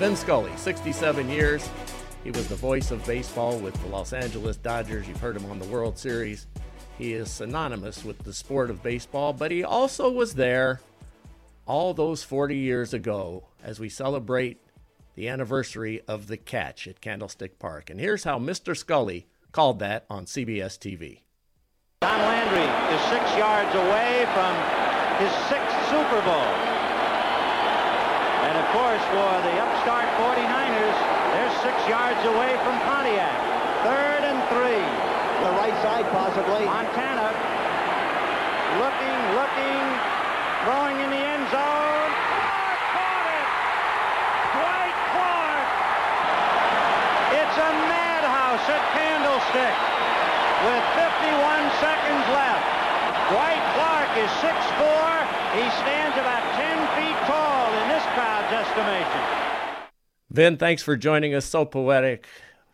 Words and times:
Vin 0.00 0.16
Scully, 0.16 0.50
67 0.56 1.28
years. 1.28 1.68
He 2.24 2.30
was 2.30 2.48
the 2.48 2.54
voice 2.54 2.90
of 2.90 3.04
baseball 3.04 3.58
with 3.58 3.74
the 3.82 3.88
Los 3.88 4.14
Angeles 4.14 4.56
Dodgers. 4.56 5.06
You've 5.06 5.20
heard 5.20 5.36
him 5.36 5.44
on 5.50 5.58
the 5.58 5.66
World 5.66 5.98
Series. 5.98 6.46
He 6.96 7.12
is 7.12 7.30
synonymous 7.30 8.02
with 8.02 8.18
the 8.20 8.32
sport 8.32 8.70
of 8.70 8.82
baseball, 8.82 9.34
but 9.34 9.50
he 9.50 9.62
also 9.62 10.10
was 10.10 10.32
there 10.32 10.80
all 11.66 11.92
those 11.92 12.22
40 12.22 12.56
years 12.56 12.94
ago 12.94 13.44
as 13.62 13.78
we 13.78 13.90
celebrate 13.90 14.62
the 15.16 15.28
anniversary 15.28 16.00
of 16.08 16.28
the 16.28 16.38
catch 16.38 16.88
at 16.88 17.02
Candlestick 17.02 17.58
Park. 17.58 17.90
And 17.90 18.00
here's 18.00 18.24
how 18.24 18.38
Mr. 18.38 18.74
Scully 18.74 19.26
called 19.52 19.80
that 19.80 20.06
on 20.08 20.24
CBS 20.24 20.78
TV. 20.78 21.18
Don 22.00 22.18
Landry 22.20 22.96
is 22.96 23.02
six 23.10 23.36
yards 23.36 23.74
away 23.74 24.26
from 24.32 24.54
his 25.20 25.30
sixth 25.50 25.90
Super 25.90 26.22
Bowl. 26.24 26.79
And 28.50 28.58
of 28.58 28.66
course, 28.74 29.04
for 29.14 29.30
the 29.46 29.54
upstart 29.62 30.10
49ers, 30.18 30.98
they're 31.30 31.54
six 31.62 31.78
yards 31.86 32.18
away 32.26 32.58
from 32.66 32.74
Pontiac. 32.82 33.38
Third 33.86 34.26
and 34.26 34.42
three. 34.50 34.82
The 35.46 35.54
right 35.54 35.78
side, 35.86 36.02
possibly. 36.10 36.66
Montana 36.66 37.30
looking, 38.82 39.18
looking, 39.38 39.82
throwing 40.66 40.98
in 40.98 41.14
the 41.14 41.22
end 41.22 41.46
zone. 41.54 42.10
Clark 42.42 42.80
caught 42.90 43.28
it! 43.38 43.48
Dwight 44.58 44.98
Clark! 45.14 45.68
It's 47.38 47.54
a 47.54 47.70
madhouse 47.86 48.66
at 48.66 48.82
Candlestick 48.98 49.78
with 50.66 50.82
51 50.98 51.70
seconds 51.78 52.26
left. 52.34 52.66
Dwight 53.30 53.62
Clark 53.78 54.10
is 54.18 54.30
6'4". 54.42 55.10
He 55.50 55.66
stands 55.82 56.14
about 56.14 56.46
10 56.54 56.78
feet 56.94 57.18
tall 57.26 57.66
in 57.82 57.88
this 57.90 58.06
crowd's 58.14 58.39
estimation. 58.52 59.86
Vin, 60.30 60.56
thanks 60.56 60.82
for 60.82 60.96
joining 60.96 61.34
us. 61.34 61.44
So 61.44 61.64
poetic. 61.64 62.26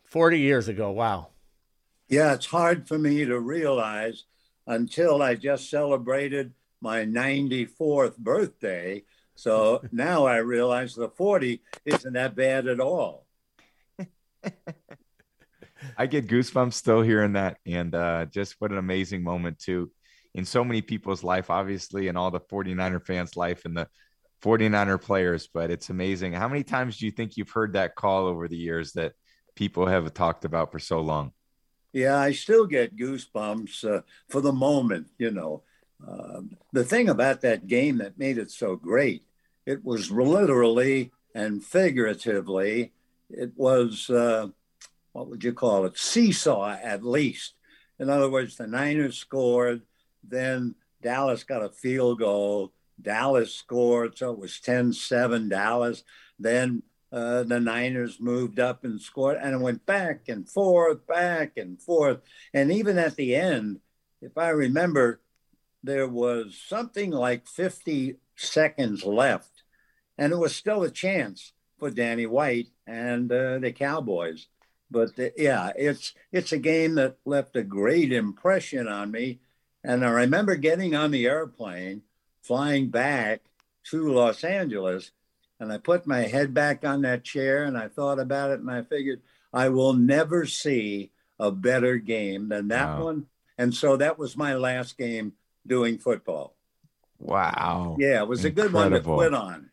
40 0.05 0.39
years 0.39 0.69
ago. 0.69 0.91
Wow. 0.91 1.29
Yeah, 2.09 2.35
it's 2.35 2.47
hard 2.47 2.87
for 2.87 2.99
me 2.99 3.25
to 3.25 3.39
realize 3.39 4.25
until 4.67 5.23
I 5.23 5.35
just 5.35 5.69
celebrated 5.69 6.53
my 6.81 7.05
94th 7.05 8.17
birthday. 8.17 9.05
So 9.35 9.83
now 9.93 10.27
I 10.27 10.37
realize 10.37 10.95
the 10.95 11.09
40 11.09 11.63
isn't 11.85 12.13
that 12.13 12.37
bad 12.37 12.67
at 12.69 12.81
all. 12.81 13.27
I 15.99 16.07
get 16.07 16.29
goosebumps 16.29 16.75
still 16.75 17.03
hearing 17.03 17.33
that. 17.35 17.59
And 17.67 17.95
uh, 17.95 18.27
just 18.27 18.57
what 18.59 18.71
an 18.73 18.79
amazing 18.79 19.23
moment, 19.23 19.59
too 19.59 19.91
in 20.37 20.45
so 20.45 20.63
many 20.63 20.83
people's 20.83 21.25
life, 21.25 21.49
obviously, 21.49 22.09
and 22.09 22.17
all 22.17 22.31
the 22.31 22.39
49er 22.39 23.05
fans' 23.05 23.37
life 23.37 23.65
and 23.65 23.75
the 23.75 23.89
49er 24.43 25.01
players. 25.01 25.49
But 25.53 25.71
it's 25.71 25.91
amazing. 25.91 26.33
How 26.33 26.49
many 26.49 26.63
times 26.63 26.99
do 26.99 27.07
you 27.07 27.13
think 27.13 27.37
you've 27.37 27.51
heard 27.51 27.75
that 27.75 27.95
call 27.95 28.27
over 28.27 28.49
the 28.49 28.57
years 28.57 28.93
that 28.93 29.13
people 29.55 29.87
have 29.87 30.13
talked 30.15 30.45
about 30.45 30.73
for 30.73 30.79
so 30.79 31.01
long? 31.01 31.33
Yeah, 31.93 32.19
I 32.19 32.33
still 32.33 32.67
get 32.67 32.97
goosebumps 32.97 33.85
uh, 33.85 34.03
for 34.29 34.41
the 34.41 34.53
moment, 34.53 35.09
you 35.19 35.31
know. 35.31 35.63
Uh, 36.07 36.43
the 36.73 36.85
thing 36.85 37.09
about 37.09 37.41
that 37.41 37.67
game 37.67 37.99
that 37.99 38.19
made 38.19 38.37
it 38.37 38.51
so 38.51 38.77
great, 38.77 39.25
it 39.65 39.83
was 39.83 40.11
literally 40.11 41.11
and 41.35 41.65
figuratively, 41.65 42.93
it 43.31 43.53
was, 43.57 44.09
uh, 44.11 44.49
what 45.13 45.29
would 45.29 45.45
you 45.45 45.53
call 45.53 45.87
it, 45.87 45.99
seesaw 45.99 46.77
at 46.83 47.03
least. 47.03 47.55
In 47.99 48.11
other 48.11 48.31
words, 48.31 48.57
the 48.57 48.67
Niners 48.67 49.17
scored, 49.17 49.83
then 50.23 50.75
Dallas 51.03 51.45
got 51.45 51.65
a 51.65 51.71
field 51.71 52.19
goal. 52.19 52.73
Dallas 53.01 53.55
scored, 53.55 54.17
so 54.17 54.33
it 54.33 54.39
was 54.39 54.61
10 54.61 54.93
7 54.93 55.49
Dallas. 55.49 56.03
Then 56.39 56.83
uh, 57.13 57.45
the 57.45 57.61
Niners 57.61 58.21
moved 58.21 58.59
up 58.59 58.85
and 58.85 59.01
scored, 59.01 59.39
and 59.41 59.55
it 59.55 59.61
went 59.61 59.87
back 59.87 60.29
and 60.29 60.49
forth, 60.49 61.07
back 61.07 61.57
and 61.57 61.81
forth. 61.81 62.21
And 62.53 62.73
even 62.73 62.99
at 62.99 63.17
the 63.17 63.35
end, 63.35 63.81
if 64.21 64.37
I 64.37 64.49
remember, 64.49 65.21
there 65.83 66.09
was 66.09 66.59
something 66.67 67.11
like 67.11 67.47
50 67.47 68.17
seconds 68.35 69.05
left, 69.05 69.63
and 70.19 70.33
it 70.33 70.37
was 70.37 70.57
still 70.57 70.83
a 70.83 70.91
chance 70.91 71.53
for 71.79 71.91
Danny 71.91 72.27
White 72.27 72.69
and 72.87 73.31
uh, 73.31 73.59
the 73.59 73.73
Cowboys. 73.73 74.49
But 74.91 75.19
uh, 75.19 75.31
yeah, 75.37 75.73
it's 75.77 76.15
it's 76.33 76.53
a 76.53 76.59
game 76.59 76.95
that 76.97 77.19
left 77.25 77.57
a 77.57 77.63
great 77.63 78.13
impression 78.13 78.89
on 78.89 79.11
me 79.11 79.41
and 79.87 80.05
I 80.05 80.11
remember 80.11 80.57
getting 80.57 80.97
on 80.97 81.13
the 81.13 81.27
airplane, 81.27 82.03
flying 82.47 82.89
back 82.89 83.41
to 83.91 84.13
Los 84.13 84.45
Angeles, 84.45 85.11
and 85.59 85.73
I 85.73 85.79
put 85.79 86.07
my 86.07 86.23
head 86.23 86.55
back 86.55 86.85
on 86.85 87.03
that 87.03 87.25
chair 87.25 87.65
and 87.65 87.77
I 87.77 87.89
thought 87.89 88.19
about 88.19 88.51
it 88.51 88.61
and 88.61 88.71
I 88.71 88.83
figured 88.83 89.23
I 89.53 89.69
will 89.71 89.95
never 89.95 90.47
see 90.47 91.13
a 91.39 91.51
better 91.51 91.97
game 91.97 92.49
than 92.49 92.69
that 92.69 92.99
wow. 92.99 93.05
one. 93.05 93.27
And 93.59 93.75
so 93.75 93.97
that 93.97 94.19
was 94.19 94.37
my 94.37 94.55
last 94.55 94.99
game 94.99 95.33
doing 95.67 95.99
football. 95.99 96.55
Wow. 97.19 97.97
Yeah, 97.99 98.21
it 98.23 98.29
was 98.29 98.45
Incredible. 98.45 98.81
a 98.81 98.91
good 98.91 99.03
one 99.03 99.03
to 99.03 99.17
quit 99.17 99.35
on. 99.35 99.71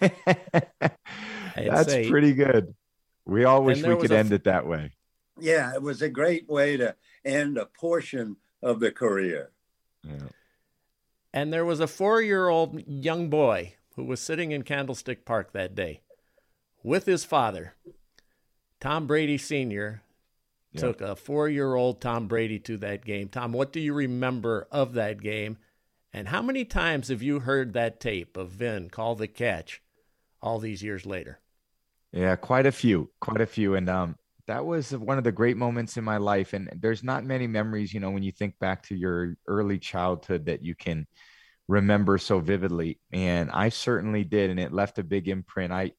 That's 1.56 1.92
say, 1.92 2.10
pretty 2.10 2.34
good. 2.34 2.74
We 3.24 3.44
all 3.44 3.62
wish 3.62 3.82
we 3.82 3.96
could 3.96 4.12
end 4.12 4.32
it 4.32 4.44
that 4.44 4.66
way. 4.66 4.92
Yeah, 5.38 5.74
it 5.74 5.82
was 5.82 6.02
a 6.02 6.08
great 6.08 6.48
way 6.48 6.76
to 6.76 6.96
end 7.24 7.58
a 7.58 7.66
portion 7.66 8.36
of 8.62 8.80
the 8.80 8.90
career. 8.90 9.50
Yeah. 10.02 10.28
And 11.38 11.52
there 11.52 11.64
was 11.64 11.78
a 11.78 11.86
four 11.86 12.20
year 12.20 12.48
old 12.48 12.82
young 12.88 13.30
boy 13.30 13.74
who 13.94 14.02
was 14.02 14.18
sitting 14.18 14.50
in 14.50 14.64
Candlestick 14.64 15.24
Park 15.24 15.52
that 15.52 15.72
day 15.72 16.00
with 16.82 17.06
his 17.06 17.24
father. 17.24 17.74
Tom 18.80 19.06
Brady 19.06 19.38
Sr. 19.38 20.02
Yeah. 20.72 20.80
took 20.80 21.00
a 21.00 21.14
four 21.14 21.48
year 21.48 21.76
old 21.76 22.00
Tom 22.00 22.26
Brady 22.26 22.58
to 22.58 22.76
that 22.78 23.04
game. 23.04 23.28
Tom, 23.28 23.52
what 23.52 23.72
do 23.72 23.78
you 23.78 23.94
remember 23.94 24.66
of 24.72 24.94
that 24.94 25.20
game? 25.20 25.58
And 26.12 26.26
how 26.26 26.42
many 26.42 26.64
times 26.64 27.06
have 27.06 27.22
you 27.22 27.38
heard 27.38 27.72
that 27.72 28.00
tape 28.00 28.36
of 28.36 28.50
Vin 28.50 28.90
call 28.90 29.14
the 29.14 29.28
catch 29.28 29.80
all 30.42 30.58
these 30.58 30.82
years 30.82 31.06
later? 31.06 31.38
Yeah, 32.10 32.34
quite 32.34 32.66
a 32.66 32.72
few, 32.72 33.10
quite 33.20 33.40
a 33.40 33.46
few. 33.46 33.76
And 33.76 33.88
um, 33.88 34.16
that 34.48 34.64
was 34.64 34.96
one 34.96 35.18
of 35.18 35.24
the 35.24 35.30
great 35.30 35.58
moments 35.58 35.96
in 35.98 36.02
my 36.02 36.16
life 36.16 36.54
and 36.54 36.70
there's 36.80 37.04
not 37.04 37.24
many 37.24 37.46
memories 37.46 37.94
you 37.94 38.00
know 38.00 38.10
when 38.10 38.22
you 38.22 38.32
think 38.32 38.58
back 38.58 38.82
to 38.82 38.96
your 38.96 39.36
early 39.46 39.78
childhood 39.78 40.46
that 40.46 40.64
you 40.64 40.74
can 40.74 41.06
remember 41.68 42.18
so 42.18 42.40
vividly 42.40 42.98
and 43.12 43.50
i 43.52 43.68
certainly 43.68 44.24
did 44.24 44.50
and 44.50 44.58
it 44.58 44.72
left 44.72 44.98
a 44.98 45.04
big 45.04 45.28
imprint. 45.28 45.72
I 45.72 45.92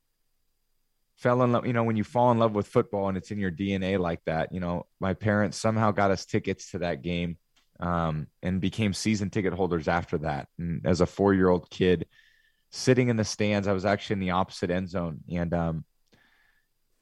fell 1.16 1.44
in 1.44 1.52
love 1.52 1.68
you 1.68 1.74
know 1.74 1.84
when 1.84 1.96
you 1.96 2.04
fall 2.04 2.32
in 2.32 2.40
love 2.40 2.54
with 2.54 2.68
football 2.68 3.08
and 3.08 3.18
it's 3.18 3.32
in 3.32 3.40
your 3.40 3.52
dna 3.52 4.00
like 4.00 4.22
that 4.26 4.52
you 4.52 4.60
know 4.60 4.86
my 5.00 5.14
parents 5.14 5.58
somehow 5.58 5.92
got 5.92 6.12
us 6.12 6.26
tickets 6.26 6.72
to 6.72 6.80
that 6.80 7.02
game 7.02 7.38
um, 7.82 8.28
and 8.42 8.60
became 8.60 8.94
season 8.94 9.30
ticket 9.30 9.54
holders 9.54 9.88
after 9.88 10.18
that 10.18 10.48
and 10.58 10.86
as 10.86 11.02
a 11.02 11.06
four 11.06 11.34
year 11.34 11.50
old 11.50 11.70
kid 11.70 12.08
sitting 12.72 13.10
in 13.10 13.18
the 13.18 13.24
stands 13.24 13.68
i 13.68 13.74
was 13.74 13.86
actually 13.86 14.14
in 14.14 14.20
the 14.22 14.32
opposite 14.32 14.72
end 14.72 14.90
zone 14.90 15.20
and 15.30 15.54
um, 15.54 15.84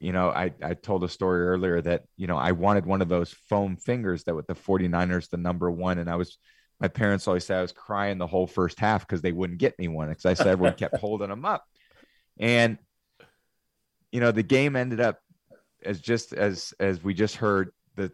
you 0.00 0.12
know, 0.12 0.30
I, 0.30 0.52
I 0.62 0.74
told 0.74 1.02
a 1.02 1.08
story 1.08 1.46
earlier 1.46 1.80
that, 1.80 2.04
you 2.16 2.26
know, 2.28 2.36
I 2.36 2.52
wanted 2.52 2.86
one 2.86 3.02
of 3.02 3.08
those 3.08 3.32
foam 3.32 3.76
fingers 3.76 4.24
that 4.24 4.34
with 4.34 4.46
the 4.46 4.54
49ers, 4.54 5.28
the 5.28 5.36
number 5.36 5.70
one. 5.70 5.98
And 5.98 6.08
I 6.08 6.16
was, 6.16 6.38
my 6.80 6.86
parents 6.86 7.26
always 7.26 7.44
said 7.44 7.58
I 7.58 7.62
was 7.62 7.72
crying 7.72 8.18
the 8.18 8.26
whole 8.26 8.46
first 8.46 8.78
half 8.78 9.06
because 9.06 9.22
they 9.22 9.32
wouldn't 9.32 9.58
get 9.58 9.78
me 9.78 9.88
one 9.88 10.08
because 10.08 10.24
I 10.24 10.34
said 10.34 10.46
everyone 10.46 10.74
kept 10.74 10.96
holding 11.00 11.30
them 11.30 11.44
up. 11.44 11.64
And, 12.38 12.78
you 14.12 14.20
know, 14.20 14.30
the 14.30 14.44
game 14.44 14.76
ended 14.76 15.00
up 15.00 15.18
as 15.84 16.00
just 16.00 16.32
as, 16.32 16.72
as 16.78 17.02
we 17.02 17.12
just 17.12 17.36
heard 17.36 17.72
that, 17.96 18.12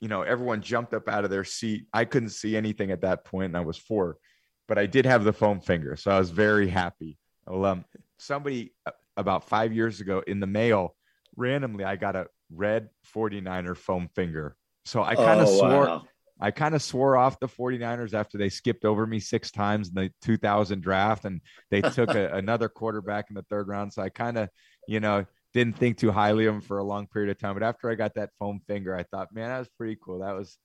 you 0.00 0.08
know, 0.08 0.22
everyone 0.22 0.60
jumped 0.60 0.92
up 0.92 1.08
out 1.08 1.24
of 1.24 1.30
their 1.30 1.44
seat. 1.44 1.86
I 1.90 2.04
couldn't 2.04 2.30
see 2.30 2.54
anything 2.54 2.90
at 2.90 3.00
that 3.00 3.24
point 3.24 3.46
and 3.46 3.56
I 3.56 3.60
was 3.60 3.78
four, 3.78 4.18
but 4.66 4.76
I 4.76 4.84
did 4.84 5.06
have 5.06 5.24
the 5.24 5.32
foam 5.32 5.60
finger. 5.60 5.96
So 5.96 6.10
I 6.10 6.18
was 6.18 6.28
very 6.28 6.68
happy. 6.68 7.16
Well, 7.46 7.64
um, 7.64 7.86
somebody 8.18 8.74
uh, 8.84 8.90
about 9.16 9.48
five 9.48 9.72
years 9.72 10.02
ago 10.02 10.22
in 10.26 10.38
the 10.38 10.46
mail 10.46 10.94
randomly 11.38 11.84
I 11.84 11.96
got 11.96 12.16
a 12.16 12.26
red 12.52 12.90
49er 13.14 13.76
foam 13.76 14.08
finger. 14.14 14.56
So 14.84 15.02
I 15.02 15.14
kind 15.14 15.40
of 15.40 15.48
oh, 15.48 15.58
swore 15.58 15.86
wow. 15.86 16.04
I 16.40 16.50
kind 16.50 16.74
of 16.74 16.82
swore 16.82 17.16
off 17.16 17.40
the 17.40 17.48
49ers 17.48 18.14
after 18.14 18.38
they 18.38 18.48
skipped 18.48 18.84
over 18.84 19.06
me 19.06 19.18
six 19.18 19.50
times 19.50 19.88
in 19.88 19.94
the 19.94 20.10
2000 20.22 20.80
draft 20.80 21.24
and 21.24 21.40
they 21.70 21.80
took 21.94 22.10
a, 22.10 22.32
another 22.34 22.68
quarterback 22.68 23.26
in 23.28 23.34
the 23.34 23.44
third 23.50 23.68
round. 23.68 23.92
So 23.92 24.02
I 24.02 24.08
kind 24.08 24.38
of, 24.38 24.48
you 24.86 25.00
know, 25.00 25.26
didn't 25.52 25.76
think 25.78 25.96
too 25.98 26.12
highly 26.12 26.46
of 26.46 26.54
them 26.54 26.60
for 26.60 26.78
a 26.78 26.84
long 26.84 27.06
period 27.08 27.30
of 27.30 27.38
time. 27.38 27.54
But 27.54 27.64
after 27.64 27.90
I 27.90 27.96
got 27.96 28.14
that 28.14 28.30
foam 28.38 28.60
finger, 28.68 28.94
I 28.94 29.02
thought, 29.02 29.34
man, 29.34 29.48
that 29.48 29.58
was 29.58 29.68
pretty 29.76 29.96
cool. 30.02 30.20
That 30.20 30.36
was 30.36 30.58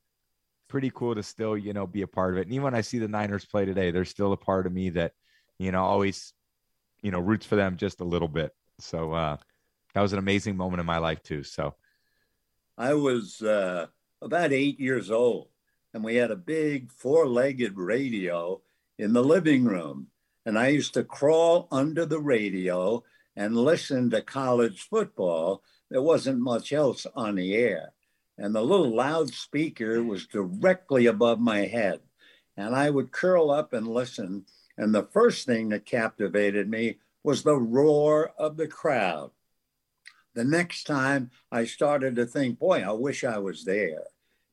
pretty 0.70 0.92
cool 0.94 1.16
to 1.16 1.24
still, 1.24 1.58
you 1.58 1.74
know, 1.74 1.88
be 1.88 2.04
a 2.04 2.08
part 2.08 2.34
of 2.34 2.38
it. 2.38 2.44
And 2.44 2.54
even 2.54 2.66
when 2.66 2.75
I 2.75 2.81
see 2.81 3.00
the 3.00 3.08
Niners 3.08 3.46
play 3.46 3.66
today, 3.66 3.90
there's 3.92 4.10
still 4.10 4.34
a 4.34 4.38
part 4.38 4.68
of 4.68 4.74
me 4.74 4.92
that, 4.92 5.14
you 5.58 5.72
know, 5.72 5.84
always, 5.84 6.34
you 7.02 7.12
know, 7.12 7.20
roots 7.20 7.46
for 7.46 7.56
them 7.56 7.78
just 7.78 8.02
a 8.02 8.06
little 8.06 8.28
bit. 8.28 8.52
So, 8.80 9.14
uh, 9.14 9.38
that 9.94 10.01
was 10.01 10.13
an 10.13 10.19
amazing 10.19 10.57
moment 10.57 10.80
in 10.80 10.86
my 10.86 10.98
life 10.98 11.22
too. 11.24 11.44
So 11.44 11.75
I 12.78 12.94
was 12.94 13.42
uh, 13.42 13.88
about 14.22 14.54
eight 14.54 14.80
years 14.80 15.12
old, 15.12 15.50
and 15.94 16.04
we 16.04 16.16
had 16.16 16.31
a 16.31 16.36
big 16.36 16.92
four-legged 16.92 17.78
radio 17.78 18.62
in 18.98 19.13
the 19.13 19.24
living 19.24 19.66
room, 19.66 20.07
and 20.45 20.57
I 20.57 20.68
used 20.69 20.94
to 20.95 21.04
crawl 21.04 21.68
under 21.72 22.06
the 22.06 22.19
radio 22.19 23.04
and 23.36 23.56
listen 23.56 24.10
to 24.12 24.22
college 24.22 24.81
football. 24.81 25.63
There 25.90 26.01
wasn't 26.01 26.39
much 26.39 26.74
else 26.74 27.06
on 27.16 27.36
the 27.36 27.56
air. 27.56 27.94
And 28.38 28.56
the 28.56 28.62
little 28.62 28.96
loudspeaker 28.96 30.04
was 30.04 30.25
directly 30.28 31.06
above 31.06 31.39
my 31.39 31.66
head. 31.66 32.00
And 32.57 32.75
I 32.75 32.89
would 32.89 33.12
curl 33.12 33.51
up 33.51 33.74
and 33.74 33.88
listen. 33.88 34.46
And 34.78 34.94
the 34.94 35.07
first 35.12 35.46
thing 35.46 35.69
that 35.69 35.86
captivated 35.86 36.69
me 36.69 36.98
was 37.24 37.44
the 37.44 37.56
roar 37.56 38.31
of 38.38 38.57
the 38.57 38.68
crowd. 38.68 39.31
The 40.34 40.44
next 40.44 40.86
time 40.86 41.32
I 41.52 41.66
started 41.66 42.16
to 42.16 42.26
think, 42.26 42.60
boy, 42.60 42.82
I 42.82 42.92
wish 42.92 43.24
I 43.24 43.38
was 43.38 43.66
there. 43.66 44.04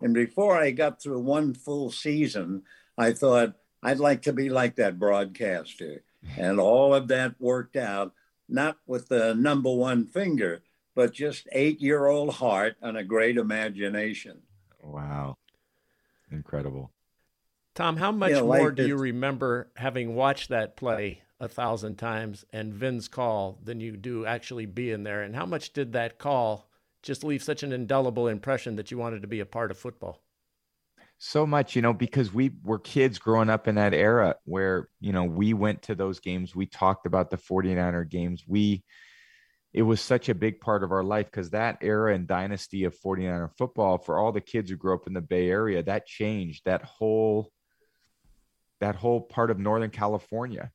And 0.00 0.14
before 0.14 0.58
I 0.58 0.70
got 0.70 1.02
through 1.02 1.20
one 1.20 1.54
full 1.54 1.90
season, 1.90 2.62
I 2.96 3.12
thought, 3.12 3.54
I'd 3.82 3.98
like 3.98 4.22
to 4.22 4.32
be 4.32 4.50
like 4.50 4.76
that 4.76 4.98
broadcaster. 4.98 6.04
And 6.36 6.60
all 6.60 6.94
of 6.94 7.08
that 7.08 7.40
worked 7.40 7.76
out, 7.76 8.12
not 8.48 8.76
with 8.86 9.08
the 9.08 9.34
number 9.34 9.74
one 9.74 10.06
finger, 10.06 10.62
but 10.94 11.14
just 11.14 11.48
eight 11.52 11.80
year 11.80 12.06
old 12.06 12.34
heart 12.34 12.76
and 12.82 12.96
a 12.96 13.04
great 13.04 13.38
imagination. 13.38 14.42
Wow. 14.82 15.38
Incredible. 16.30 16.90
Tom, 17.74 17.96
how 17.96 18.12
much 18.12 18.32
more 18.42 18.70
do 18.70 18.86
you 18.86 18.96
remember 18.96 19.70
having 19.76 20.14
watched 20.14 20.50
that 20.50 20.76
play 20.76 21.22
a 21.40 21.48
thousand 21.48 21.96
times 21.96 22.44
and 22.52 22.74
Vin's 22.74 23.08
call 23.08 23.58
than 23.64 23.80
you 23.80 23.96
do 23.96 24.26
actually 24.26 24.66
being 24.66 25.02
there? 25.02 25.22
And 25.22 25.34
how 25.34 25.46
much 25.46 25.72
did 25.72 25.94
that 25.94 26.18
call 26.18 26.70
just 27.02 27.24
leave 27.24 27.42
such 27.42 27.62
an 27.62 27.72
indelible 27.72 28.28
impression 28.28 28.76
that 28.76 28.90
you 28.90 28.98
wanted 28.98 29.22
to 29.22 29.28
be 29.28 29.40
a 29.40 29.46
part 29.46 29.70
of 29.70 29.78
football? 29.78 30.20
So 31.18 31.46
much, 31.46 31.76
you 31.76 31.82
know, 31.82 31.92
because 31.92 32.32
we 32.32 32.52
were 32.62 32.78
kids 32.78 33.18
growing 33.18 33.50
up 33.50 33.68
in 33.68 33.74
that 33.74 33.92
era 33.92 34.36
where, 34.44 34.88
you 35.00 35.12
know, 35.12 35.24
we 35.24 35.52
went 35.52 35.82
to 35.82 35.94
those 35.94 36.20
games. 36.20 36.54
We 36.54 36.66
talked 36.66 37.06
about 37.06 37.30
the 37.30 37.36
49er 37.36 38.08
games. 38.08 38.44
We, 38.46 38.84
it 39.72 39.82
was 39.82 40.00
such 40.00 40.28
a 40.30 40.34
big 40.34 40.60
part 40.60 40.82
of 40.82 40.92
our 40.92 41.04
life 41.04 41.26
because 41.26 41.50
that 41.50 41.78
era 41.82 42.14
and 42.14 42.26
dynasty 42.26 42.84
of 42.84 42.98
49er 42.98 43.50
football 43.56 43.98
for 43.98 44.18
all 44.18 44.32
the 44.32 44.40
kids 44.40 44.70
who 44.70 44.76
grew 44.76 44.94
up 44.94 45.06
in 45.06 45.12
the 45.12 45.20
Bay 45.20 45.48
Area, 45.50 45.82
that 45.82 46.06
changed 46.06 46.64
that 46.64 46.82
whole, 46.84 47.52
that 48.80 48.96
whole 48.96 49.20
part 49.20 49.50
of 49.50 49.58
Northern 49.58 49.90
California 49.90 50.70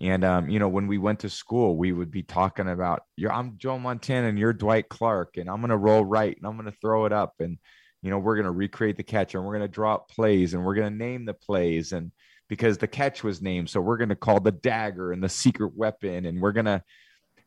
and 0.00 0.24
um, 0.24 0.48
you 0.48 0.58
know, 0.58 0.68
when 0.68 0.86
we 0.86 0.98
went 0.98 1.20
to 1.20 1.30
school, 1.30 1.76
we 1.76 1.92
would 1.92 2.10
be 2.10 2.22
talking 2.22 2.68
about, 2.68 3.02
"You're 3.16 3.32
I'm 3.32 3.58
Joe 3.58 3.78
Montana 3.78 4.28
and 4.28 4.38
you're 4.38 4.52
Dwight 4.52 4.88
Clark, 4.88 5.36
and 5.36 5.48
I'm 5.50 5.60
gonna 5.60 5.76
roll 5.76 6.04
right 6.04 6.36
and 6.36 6.46
I'm 6.46 6.56
gonna 6.56 6.72
throw 6.80 7.06
it 7.06 7.12
up, 7.12 7.34
and 7.40 7.58
you 8.02 8.10
know, 8.10 8.18
we're 8.18 8.36
gonna 8.36 8.52
recreate 8.52 8.96
the 8.96 9.02
catch 9.02 9.34
and 9.34 9.44
we're 9.44 9.54
gonna 9.54 9.68
draw 9.68 9.94
up 9.94 10.08
plays 10.08 10.54
and 10.54 10.64
we're 10.64 10.74
gonna 10.76 10.90
name 10.90 11.24
the 11.24 11.34
plays 11.34 11.92
and 11.92 12.12
because 12.48 12.78
the 12.78 12.86
catch 12.88 13.24
was 13.24 13.42
named, 13.42 13.70
so 13.70 13.80
we're 13.80 13.96
gonna 13.96 14.16
call 14.16 14.40
the 14.40 14.52
dagger 14.52 15.12
and 15.12 15.22
the 15.22 15.28
secret 15.28 15.76
weapon, 15.76 16.26
and 16.26 16.40
we're 16.40 16.52
gonna, 16.52 16.82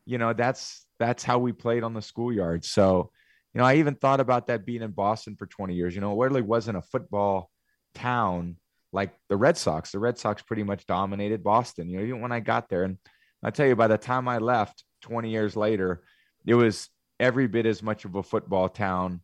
you 0.04 0.18
know, 0.18 0.32
that's 0.34 0.86
that's 0.98 1.22
how 1.22 1.38
we 1.38 1.52
played 1.52 1.82
on 1.82 1.94
the 1.94 2.02
schoolyard. 2.02 2.64
So, 2.64 3.10
you 3.54 3.60
know, 3.60 3.64
I 3.64 3.76
even 3.76 3.94
thought 3.96 4.20
about 4.20 4.48
that 4.48 4.66
being 4.66 4.82
in 4.82 4.92
Boston 4.92 5.36
for 5.36 5.46
20 5.46 5.74
years. 5.74 5.94
You 5.94 6.00
know, 6.00 6.12
it 6.12 6.24
really 6.24 6.42
wasn't 6.42 6.78
a 6.78 6.82
football 6.82 7.50
town 7.94 8.56
like 8.92 9.12
the 9.28 9.36
Red 9.36 9.56
Sox. 9.56 9.90
The 9.90 9.98
Red 9.98 10.18
Sox 10.18 10.42
pretty 10.42 10.62
much 10.62 10.86
dominated 10.86 11.42
Boston. 11.42 11.88
You 11.88 11.98
know, 11.98 12.04
even 12.04 12.20
when 12.20 12.32
I 12.32 12.40
got 12.40 12.68
there, 12.68 12.84
and 12.84 12.98
I 13.42 13.50
tell 13.50 13.66
you, 13.66 13.76
by 13.76 13.88
the 13.88 13.98
time 13.98 14.28
I 14.28 14.38
left 14.38 14.84
20 15.02 15.30
years 15.30 15.56
later, 15.56 16.02
it 16.46 16.54
was 16.54 16.88
every 17.18 17.46
bit 17.46 17.66
as 17.66 17.82
much 17.82 18.04
of 18.04 18.14
a 18.14 18.22
football 18.22 18.68
town 18.68 19.20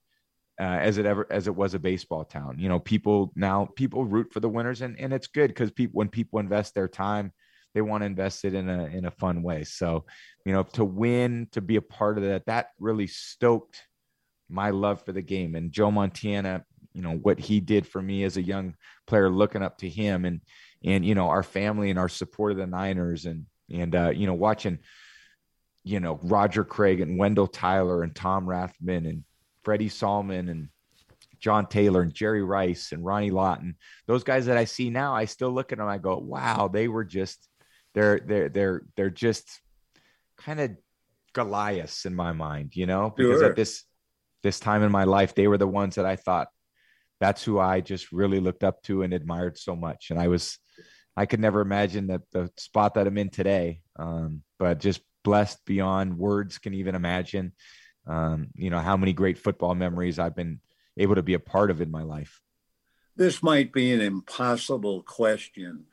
uh, 0.61 0.65
as 0.65 0.99
it 0.99 1.07
ever 1.07 1.27
as 1.31 1.47
it 1.47 1.55
was 1.55 1.75
a 1.75 1.79
baseball 1.79 2.25
town. 2.25 2.57
You 2.59 2.69
know, 2.69 2.81
people 2.81 3.33
now 3.37 3.69
people 3.77 4.05
root 4.05 4.33
for 4.33 4.41
the 4.41 4.49
winners, 4.49 4.81
and 4.81 4.99
and 4.99 5.13
it's 5.13 5.29
good 5.29 5.49
because 5.49 5.71
people 5.71 5.99
when 5.99 6.09
people 6.09 6.41
invest 6.41 6.75
their 6.75 6.89
time, 6.89 7.33
they 7.75 7.81
want 7.81 8.03
to 8.03 8.07
invest 8.07 8.45
it 8.45 8.55
in 8.55 8.69
a 8.69 8.87
in 8.87 9.05
a 9.05 9.11
fun 9.11 9.43
way. 9.43 9.65
So, 9.65 10.05
you 10.45 10.53
know, 10.53 10.65
to 10.65 10.85
win, 10.85 11.49
to 11.53 11.61
be 11.61 11.77
a 11.77 11.83
part 11.83 12.19
of 12.19 12.25
that, 12.25 12.47
that 12.47 12.71
really 12.81 13.07
stoked 13.07 13.83
my 14.49 14.71
love 14.71 15.05
for 15.05 15.13
the 15.13 15.23
game. 15.23 15.55
And 15.55 15.71
Joe 15.71 15.91
Montana 15.91 16.65
you 16.93 17.03
know 17.03 17.15
what 17.15 17.39
he 17.39 17.61
did 17.61 17.87
for 17.87 18.01
me 18.01 18.25
as 18.25 18.37
a 18.37 18.43
young 18.43 18.75
player 19.07 19.31
looking 19.31 19.63
up 19.63 19.79
to 19.79 19.89
him 19.89 20.25
and 20.25 20.41
and 20.85 21.05
you 21.05 21.15
know 21.15 21.29
our 21.29 21.43
family 21.43 21.91
and 21.91 21.99
our 21.99 22.09
support 22.09 22.53
of 22.53 22.59
the 22.59 22.67
niners 22.67 23.27
and 23.27 23.47
and 23.73 23.95
uh 23.95 24.11
you 24.11 24.27
know 24.27 24.35
watching 24.35 24.79
you 25.85 26.01
know 26.01 26.19
roger 26.23 26.65
craig 26.65 27.01
and 27.01 27.19
wendell 27.19 27.47
tyler 27.47 28.03
and 28.03 28.15
tom 28.15 28.47
rathman 28.47 29.09
and 29.09 29.25
freddie 29.63 29.89
solomon 29.89 30.49
and 30.49 30.69
john 31.41 31.67
taylor 31.67 32.03
and 32.03 32.15
jerry 32.15 32.43
rice 32.43 32.93
and 32.93 33.05
ronnie 33.05 33.31
lott 33.31 33.61
and 33.61 33.75
those 34.07 34.25
guys 34.25 34.47
that 34.47 34.57
i 34.57 34.65
see 34.65 34.91
now 34.91 35.15
i 35.15 35.25
still 35.25 35.51
look 35.51 35.73
at 35.73 35.79
them 35.79 35.89
i 35.89 35.99
go 35.99 36.19
wow 36.19 36.69
they 36.69 36.89
were 36.89 37.05
just 37.05 37.49
they're 37.95 38.21
they're 38.21 38.49
they're 38.49 38.83
they're 38.97 39.11
just 39.11 39.61
kind 40.37 40.61
of 40.61 40.71
goliaths 41.33 42.07
in 42.07 42.15
my 42.15 42.33
mind 42.33 42.75
you 42.75 42.87
know 42.87 43.13
because 43.17 43.41
sure. 43.41 43.51
at 43.51 43.57
this 43.57 43.85
this 44.43 44.59
time 44.59 44.83
in 44.83 44.91
my 44.91 45.05
life 45.05 45.35
they 45.35 45.47
were 45.47 45.59
the 45.59 45.67
ones 45.67 45.95
that 45.95 46.07
i 46.07 46.17
thought 46.17 46.49
that's 47.21 47.43
who 47.43 47.59
I 47.59 47.81
just 47.81 48.13
really 48.13 48.41
looked 48.41 48.65
up 48.65 48.83
to 48.85 49.03
and 49.03 49.13
admired 49.13 49.59
so 49.59 49.75
much. 49.75 50.11
And 50.11 50.19
I 50.19 50.29
was, 50.29 50.59
I 51.17 51.27
could 51.27 51.41
never 51.41 51.61
imagine 51.61 52.09
that 52.09 52.23
the 52.33 52.51
spot 52.57 52.95
that 52.95 53.07
I'm 53.07 53.19
in 53.19 53.31
today, 53.31 53.81
um, 53.99 54.43
but 54.59 54.81
just 54.81 55.01
blessed 55.25 55.65
beyond 55.65 56.17
words 56.17 56.59
can 56.59 56.75
even 56.75 56.95
imagine. 56.95 57.53
Um, 58.07 58.49
you 58.55 58.71
know, 58.71 58.79
how 58.79 58.97
many 58.97 59.13
great 59.13 59.39
football 59.39 59.75
memories 59.75 60.19
I've 60.19 60.37
been 60.37 60.61
able 60.99 61.15
to 61.15 61.23
be 61.23 61.35
a 61.35 61.39
part 61.39 61.71
of 61.71 61.81
in 61.81 61.91
my 61.91 62.03
life. 62.03 62.41
This 63.17 63.43
might 63.43 63.73
be 63.73 63.93
an 63.93 64.01
impossible 64.01 65.03
question, 65.03 65.85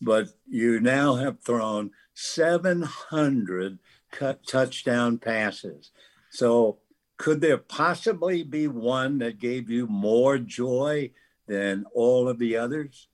but 0.00 0.28
you 0.46 0.80
now 0.80 1.14
have 1.14 1.40
thrown 1.40 1.90
700 2.14 3.78
cut 4.10 4.46
touchdown 4.46 5.18
passes. 5.18 5.90
So 6.30 6.78
could 7.24 7.40
there 7.40 7.56
possibly 7.56 8.42
be 8.42 8.68
one 8.68 9.16
that 9.16 9.38
gave 9.38 9.70
you 9.70 9.86
more 9.86 10.36
joy 10.36 11.10
than 11.46 11.86
all 11.94 12.28
of 12.28 12.38
the 12.38 12.58
others? 12.58 13.08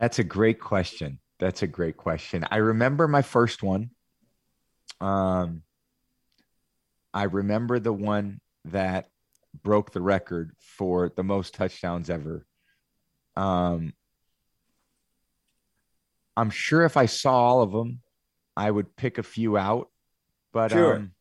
That's 0.00 0.18
a 0.18 0.24
great 0.24 0.58
question. 0.58 1.20
That's 1.38 1.62
a 1.62 1.68
great 1.68 1.96
question. 1.96 2.44
I 2.50 2.56
remember 2.56 3.06
my 3.06 3.22
first 3.22 3.62
one. 3.62 3.90
Um, 5.00 5.62
I 7.14 7.22
remember 7.22 7.78
the 7.78 7.92
one 7.92 8.40
that 8.64 9.06
broke 9.62 9.92
the 9.92 10.02
record 10.02 10.50
for 10.58 11.12
the 11.14 11.22
most 11.22 11.54
touchdowns 11.54 12.10
ever. 12.10 12.44
Um, 13.36 13.92
I'm 16.36 16.50
sure 16.50 16.84
if 16.84 16.96
I 16.96 17.06
saw 17.06 17.32
all 17.32 17.62
of 17.62 17.70
them, 17.70 18.00
I 18.56 18.68
would 18.68 18.96
pick 18.96 19.18
a 19.18 19.22
few 19.22 19.56
out. 19.56 19.88
But 20.52 20.72
sure. 20.72 20.96
um, 20.96 21.12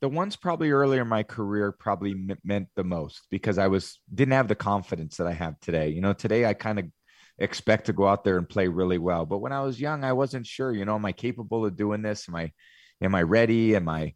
the 0.00 0.08
ones 0.08 0.36
probably 0.36 0.70
earlier 0.70 1.02
in 1.02 1.08
my 1.08 1.22
career 1.22 1.72
probably 1.72 2.12
m- 2.12 2.38
meant 2.44 2.68
the 2.76 2.84
most 2.84 3.26
because 3.30 3.58
I 3.58 3.66
was 3.66 4.00
didn't 4.14 4.32
have 4.32 4.48
the 4.48 4.54
confidence 4.54 5.16
that 5.16 5.26
I 5.26 5.32
have 5.32 5.58
today. 5.60 5.88
You 5.88 6.00
know, 6.00 6.12
today 6.12 6.46
I 6.46 6.54
kind 6.54 6.78
of 6.78 6.86
expect 7.38 7.86
to 7.86 7.92
go 7.92 8.06
out 8.06 8.24
there 8.24 8.38
and 8.38 8.48
play 8.48 8.68
really 8.68 8.98
well, 8.98 9.26
but 9.26 9.38
when 9.38 9.52
I 9.52 9.60
was 9.60 9.80
young, 9.80 10.04
I 10.04 10.12
wasn't 10.12 10.46
sure. 10.46 10.72
You 10.72 10.84
know, 10.84 10.94
am 10.94 11.04
I 11.04 11.12
capable 11.12 11.66
of 11.66 11.76
doing 11.76 12.02
this? 12.02 12.28
Am 12.28 12.36
I, 12.36 12.52
am 13.00 13.14
I 13.14 13.22
ready? 13.22 13.74
Am 13.74 13.88
I, 13.88 14.14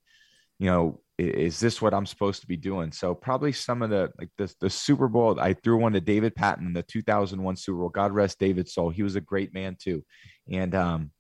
you 0.58 0.66
know, 0.66 1.00
is 1.18 1.60
this 1.60 1.82
what 1.82 1.94
I'm 1.94 2.06
supposed 2.06 2.40
to 2.42 2.46
be 2.46 2.56
doing? 2.56 2.92
So 2.92 3.14
probably 3.14 3.52
some 3.52 3.82
of 3.82 3.90
the 3.90 4.10
like 4.18 4.30
the 4.38 4.52
the 4.60 4.70
Super 4.70 5.08
Bowl. 5.08 5.38
I 5.40 5.54
threw 5.54 5.78
one 5.78 5.92
to 5.92 6.00
David 6.00 6.34
Patten 6.34 6.66
in 6.66 6.72
the 6.72 6.82
2001 6.82 7.56
Super 7.56 7.78
Bowl. 7.78 7.88
God 7.88 8.12
rest 8.12 8.38
David's 8.38 8.74
soul. 8.74 8.90
He 8.90 9.02
was 9.02 9.16
a 9.16 9.20
great 9.20 9.52
man 9.52 9.76
too, 9.80 10.04
and 10.50 10.74
um, 10.74 11.10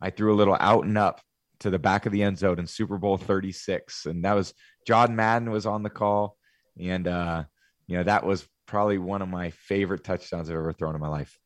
I 0.00 0.10
threw 0.10 0.32
a 0.32 0.36
little 0.36 0.56
out 0.58 0.84
and 0.84 0.98
up 0.98 1.20
to 1.62 1.70
the 1.70 1.78
back 1.78 2.06
of 2.06 2.12
the 2.12 2.22
end 2.22 2.38
zone 2.38 2.58
in 2.58 2.66
Super 2.66 2.98
Bowl 2.98 3.16
36. 3.16 4.06
And 4.06 4.24
that 4.24 4.34
was 4.34 4.54
John 4.86 5.16
Madden 5.16 5.50
was 5.50 5.66
on 5.66 5.82
the 5.82 5.90
call. 5.90 6.36
And, 6.80 7.06
uh, 7.08 7.44
you 7.86 7.96
know, 7.96 8.04
that 8.04 8.24
was 8.24 8.46
probably 8.66 8.98
one 8.98 9.22
of 9.22 9.28
my 9.28 9.50
favorite 9.50 10.04
touchdowns 10.04 10.48
I've 10.48 10.56
ever 10.56 10.72
thrown 10.72 10.94
in 10.94 11.00
my 11.00 11.08
life. 11.08 11.38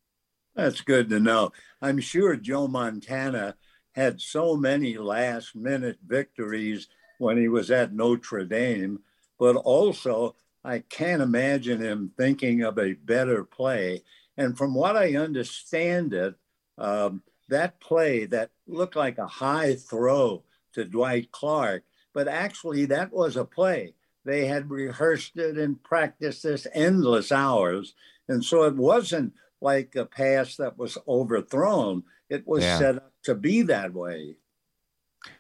That's 0.54 0.80
good 0.80 1.11
to 1.11 1.20
know. 1.20 1.52
I'm 1.82 2.00
sure 2.00 2.37
Joe 2.37 2.66
Montana 2.66 3.56
had 3.94 4.20
so 4.20 4.56
many 4.56 4.96
last 4.96 5.54
minute 5.54 5.99
victories 6.06 6.88
when 7.18 7.37
he 7.37 7.49
was 7.49 7.70
at 7.70 7.92
Notre 7.92 8.44
Dame, 8.44 9.00
but 9.38 9.56
also 9.56 10.35
I 10.64 10.80
can't 10.80 11.23
imagine 11.23 11.80
him 11.80 12.12
thinking 12.16 12.62
of 12.62 12.78
a 12.78 12.94
better 12.94 13.44
play. 13.44 14.02
And 14.37 14.56
from 14.56 14.75
what 14.75 14.96
I 14.96 15.16
understand 15.16 16.12
it, 16.12 16.35
um, 16.78 17.23
that 17.48 17.80
play 17.80 18.26
that 18.26 18.50
looked 18.66 18.96
like 18.96 19.18
a 19.18 19.26
high 19.26 19.74
throw 19.74 20.44
to 20.72 20.84
Dwight 20.84 21.30
Clark, 21.32 21.84
but 22.12 22.28
actually 22.28 22.86
that 22.86 23.12
was 23.12 23.36
a 23.36 23.44
play. 23.44 23.94
They 24.24 24.46
had 24.46 24.70
rehearsed 24.70 25.36
it 25.36 25.56
and 25.56 25.82
practiced 25.82 26.42
this 26.42 26.66
endless 26.74 27.30
hours. 27.30 27.94
And 28.28 28.44
so 28.44 28.64
it 28.64 28.74
wasn't 28.74 29.34
like 29.60 29.94
a 29.94 30.04
pass 30.04 30.56
that 30.56 30.76
was 30.76 30.98
overthrown, 31.06 32.02
it 32.28 32.46
was 32.46 32.64
yeah. 32.64 32.78
set 32.78 32.96
up 32.96 33.12
to 33.24 33.34
be 33.34 33.62
that 33.62 33.94
way. 33.94 34.36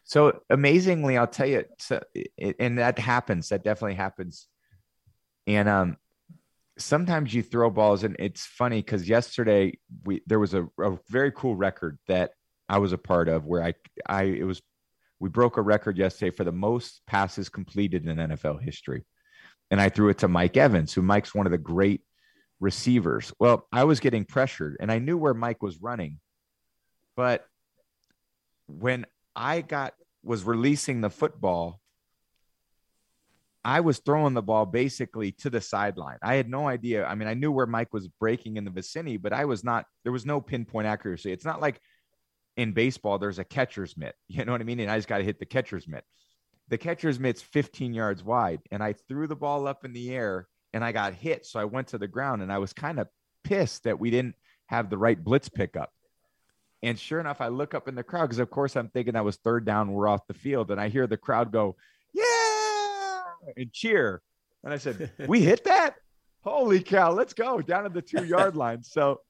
So 0.04 0.42
amazingly, 0.50 1.16
I'll 1.16 1.26
tell 1.26 1.46
you, 1.46 1.64
so, 1.78 2.00
and 2.58 2.78
that 2.78 2.98
happens. 2.98 3.48
That 3.48 3.64
definitely 3.64 3.94
happens. 3.94 4.46
And 5.46 5.68
um, 5.68 5.96
sometimes 6.78 7.32
you 7.32 7.42
throw 7.42 7.70
balls 7.70 8.04
and 8.04 8.16
it's 8.18 8.44
funny 8.44 8.82
because 8.82 9.08
yesterday 9.08 9.72
we 10.04 10.22
there 10.26 10.38
was 10.38 10.54
a, 10.54 10.66
a, 10.78 10.98
very 11.08 11.32
cool 11.32 11.56
record 11.56 11.98
that 12.06 12.32
I 12.68 12.78
was 12.78 12.92
a 12.92 12.98
part 12.98 13.28
of 13.28 13.46
where 13.46 13.62
I 13.62 13.74
I 14.06 14.24
it 14.24 14.44
was 14.44 14.60
we 15.18 15.28
broke 15.28 15.56
a 15.56 15.62
record 15.62 15.96
yesterday 15.96 16.30
for 16.30 16.44
the 16.44 16.52
most 16.52 17.00
passes 17.06 17.48
completed 17.48 18.06
in 18.06 18.16
NFL 18.16 18.62
history. 18.62 19.04
And 19.70 19.80
I 19.80 19.88
threw 19.88 20.10
it 20.10 20.18
to 20.18 20.28
Mike 20.28 20.56
Evans, 20.56 20.92
who 20.92 21.02
Mike's 21.02 21.34
one 21.34 21.46
of 21.46 21.52
the 21.52 21.58
great 21.58 22.02
receivers. 22.60 23.32
Well, 23.40 23.66
I 23.72 23.84
was 23.84 24.00
getting 24.00 24.24
pressured 24.24 24.76
and 24.78 24.92
I 24.92 24.98
knew 24.98 25.16
where 25.16 25.34
Mike 25.34 25.62
was 25.62 25.80
running. 25.80 26.20
But 27.16 27.46
when 28.66 29.06
I 29.34 29.62
got 29.62 29.94
was 30.22 30.44
releasing 30.44 31.00
the 31.00 31.10
football, 31.10 31.80
I 33.66 33.80
was 33.80 33.98
throwing 33.98 34.34
the 34.34 34.42
ball 34.42 34.64
basically 34.64 35.32
to 35.32 35.50
the 35.50 35.60
sideline. 35.60 36.18
I 36.22 36.36
had 36.36 36.48
no 36.48 36.68
idea. 36.68 37.04
I 37.04 37.16
mean, 37.16 37.26
I 37.26 37.34
knew 37.34 37.50
where 37.50 37.66
Mike 37.66 37.92
was 37.92 38.06
breaking 38.06 38.58
in 38.58 38.64
the 38.64 38.70
vicinity, 38.70 39.16
but 39.16 39.32
I 39.32 39.44
was 39.44 39.64
not, 39.64 39.86
there 40.04 40.12
was 40.12 40.24
no 40.24 40.40
pinpoint 40.40 40.86
accuracy. 40.86 41.32
It's 41.32 41.44
not 41.44 41.60
like 41.60 41.80
in 42.56 42.70
baseball, 42.70 43.18
there's 43.18 43.40
a 43.40 43.44
catcher's 43.44 43.96
mitt. 43.96 44.14
You 44.28 44.44
know 44.44 44.52
what 44.52 44.60
I 44.60 44.64
mean? 44.64 44.78
And 44.78 44.88
I 44.88 44.96
just 44.96 45.08
got 45.08 45.18
to 45.18 45.24
hit 45.24 45.40
the 45.40 45.46
catcher's 45.46 45.88
mitt. 45.88 46.04
The 46.68 46.78
catcher's 46.78 47.18
mitt's 47.18 47.42
15 47.42 47.92
yards 47.92 48.22
wide, 48.22 48.60
and 48.70 48.84
I 48.84 48.92
threw 48.92 49.26
the 49.26 49.34
ball 49.34 49.66
up 49.66 49.84
in 49.84 49.92
the 49.92 50.14
air 50.14 50.46
and 50.72 50.84
I 50.84 50.92
got 50.92 51.14
hit. 51.14 51.44
So 51.44 51.58
I 51.58 51.64
went 51.64 51.88
to 51.88 51.98
the 51.98 52.06
ground 52.06 52.42
and 52.42 52.52
I 52.52 52.58
was 52.58 52.72
kind 52.72 53.00
of 53.00 53.08
pissed 53.42 53.82
that 53.82 53.98
we 53.98 54.12
didn't 54.12 54.36
have 54.66 54.90
the 54.90 54.98
right 54.98 55.22
blitz 55.22 55.48
pickup. 55.48 55.90
And 56.84 56.96
sure 56.96 57.18
enough, 57.18 57.40
I 57.40 57.48
look 57.48 57.74
up 57.74 57.88
in 57.88 57.96
the 57.96 58.04
crowd 58.04 58.26
because, 58.26 58.38
of 58.38 58.48
course, 58.48 58.76
I'm 58.76 58.90
thinking 58.90 59.14
that 59.14 59.24
was 59.24 59.38
third 59.38 59.64
down. 59.64 59.90
We're 59.90 60.06
off 60.06 60.28
the 60.28 60.34
field. 60.34 60.70
And 60.70 60.80
I 60.80 60.88
hear 60.88 61.08
the 61.08 61.16
crowd 61.16 61.50
go, 61.50 61.74
and 63.56 63.72
cheer. 63.72 64.22
And 64.64 64.72
I 64.72 64.78
said, 64.78 65.10
We 65.26 65.40
hit 65.40 65.64
that? 65.64 65.96
Holy 66.42 66.80
cow, 66.80 67.12
let's 67.12 67.32
go 67.32 67.60
down 67.60 67.84
to 67.84 67.88
the 67.88 68.02
two 68.02 68.24
yard 68.24 68.56
line. 68.64 68.82
So, 68.82 69.20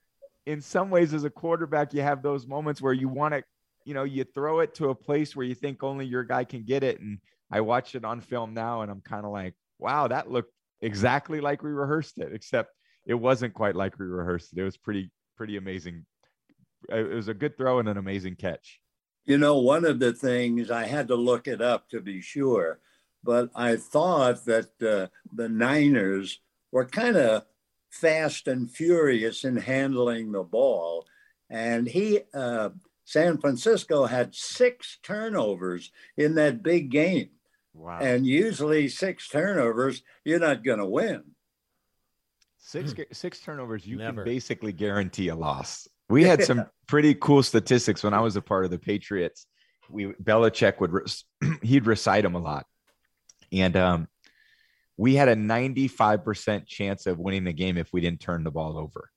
in 0.44 0.60
some 0.60 0.90
ways, 0.90 1.12
as 1.12 1.24
a 1.24 1.30
quarterback, 1.30 1.92
you 1.92 2.02
have 2.02 2.22
those 2.22 2.46
moments 2.46 2.80
where 2.80 2.92
you 2.92 3.08
want 3.08 3.34
to, 3.34 3.42
you 3.84 3.94
know, 3.94 4.04
you 4.04 4.22
throw 4.22 4.60
it 4.60 4.74
to 4.76 4.90
a 4.90 4.94
place 4.94 5.34
where 5.34 5.44
you 5.44 5.54
think 5.54 5.82
only 5.82 6.06
your 6.06 6.22
guy 6.22 6.44
can 6.44 6.62
get 6.62 6.84
it. 6.84 7.00
And 7.00 7.18
I 7.50 7.62
watch 7.62 7.94
it 7.94 8.04
on 8.04 8.20
film 8.20 8.54
now 8.54 8.82
and 8.82 8.90
I'm 8.90 9.00
kind 9.00 9.24
of 9.24 9.32
like, 9.32 9.54
wow, 9.78 10.06
that 10.08 10.30
looked 10.30 10.52
exactly 10.80 11.40
like 11.40 11.62
we 11.62 11.70
rehearsed 11.70 12.18
it, 12.18 12.32
except 12.32 12.70
it 13.06 13.14
wasn't 13.14 13.54
quite 13.54 13.74
like 13.74 13.98
we 13.98 14.06
rehearsed 14.06 14.52
it. 14.52 14.60
It 14.60 14.64
was 14.64 14.76
pretty, 14.76 15.10
pretty 15.36 15.56
amazing. 15.56 16.06
It 16.88 17.08
was 17.08 17.28
a 17.28 17.34
good 17.34 17.56
throw 17.56 17.78
and 17.78 17.88
an 17.88 17.96
amazing 17.96 18.36
catch. 18.36 18.80
You 19.24 19.38
know, 19.38 19.58
one 19.58 19.84
of 19.84 19.98
the 19.98 20.12
things 20.12 20.70
I 20.70 20.84
had 20.84 21.08
to 21.08 21.16
look 21.16 21.48
it 21.48 21.60
up 21.60 21.88
to 21.90 22.00
be 22.00 22.20
sure, 22.20 22.78
but 23.26 23.50
I 23.54 23.76
thought 23.76 24.44
that 24.46 24.70
uh, 24.82 25.08
the 25.32 25.48
Niners 25.48 26.40
were 26.72 26.86
kind 26.86 27.16
of 27.16 27.44
fast 27.90 28.48
and 28.48 28.70
furious 28.70 29.44
in 29.44 29.56
handling 29.56 30.32
the 30.32 30.42
ball. 30.42 31.06
And 31.50 31.86
he, 31.86 32.20
uh, 32.34 32.70
San 33.04 33.38
Francisco 33.38 34.06
had 34.06 34.34
six 34.34 34.98
turnovers 35.02 35.92
in 36.16 36.34
that 36.36 36.62
big 36.62 36.90
game. 36.90 37.30
Wow. 37.74 37.98
And 38.00 38.26
usually 38.26 38.88
six 38.88 39.28
turnovers, 39.28 40.02
you're 40.24 40.40
not 40.40 40.64
going 40.64 40.78
to 40.78 40.86
win. 40.86 41.22
Six 42.58 42.92
hmm. 42.92 43.02
six 43.12 43.40
turnovers, 43.40 43.86
you 43.86 43.96
Never. 43.96 44.24
can 44.24 44.24
basically 44.24 44.72
guarantee 44.72 45.28
a 45.28 45.36
loss. 45.36 45.86
We 46.08 46.24
had 46.24 46.42
some 46.42 46.66
pretty 46.88 47.14
cool 47.14 47.42
statistics 47.42 48.02
when 48.02 48.14
I 48.14 48.20
was 48.20 48.36
a 48.36 48.42
part 48.42 48.64
of 48.64 48.70
the 48.70 48.78
Patriots. 48.78 49.46
We 49.88 50.06
Belichick 50.06 50.80
would 50.80 50.92
he'd 51.62 51.86
recite 51.86 52.24
them 52.24 52.34
a 52.34 52.40
lot, 52.40 52.66
and 53.52 53.76
um, 53.76 54.08
we 54.96 55.14
had 55.14 55.28
a 55.28 55.36
95% 55.36 56.66
chance 56.66 57.06
of 57.06 57.18
winning 57.18 57.44
the 57.44 57.52
game 57.52 57.76
if 57.76 57.92
we 57.92 58.00
didn't 58.00 58.20
turn 58.20 58.44
the 58.44 58.50
ball 58.50 58.78
over. 58.78 59.10